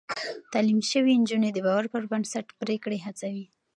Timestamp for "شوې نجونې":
0.91-1.49